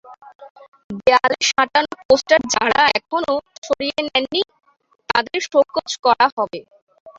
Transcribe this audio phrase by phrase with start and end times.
[0.99, 3.33] দেয়ালে সাঁটানো পোস্টার যাঁরা এখনো
[3.65, 4.41] সরিয়ে নেননি,
[5.09, 6.59] তাঁদের শোকজ করা হবে।